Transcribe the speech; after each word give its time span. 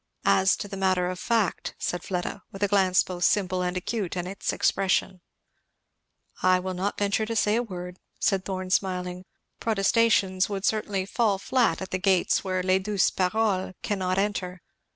"As 0.25 0.57
to 0.57 0.67
the 0.67 0.77
matter 0.77 1.11
of 1.11 1.19
fact," 1.19 1.75
said 1.77 2.01
Fleda, 2.01 2.41
with 2.51 2.63
a 2.63 2.67
glance 2.67 3.03
both 3.03 3.23
simple 3.23 3.61
and 3.61 3.77
acute 3.77 4.17
in 4.17 4.25
its 4.25 4.51
expression. 4.51 5.21
"I 6.41 6.59
will 6.59 6.73
not 6.73 6.97
venture 6.97 7.27
to 7.27 7.35
say 7.35 7.55
a 7.55 7.61
word," 7.61 7.99
said 8.19 8.43
Thorn 8.43 8.71
smiling. 8.71 9.25
"Protestations 9.59 10.49
would 10.49 10.65
certainly 10.65 11.05
fall 11.05 11.37
flat 11.37 11.83
at 11.83 11.91
the 11.91 11.99
gates 11.99 12.43
where 12.43 12.63
les 12.63 12.79
douces 12.79 13.11
paroles 13.15 13.75
cannot 13.83 14.17
enter. 14.17 14.63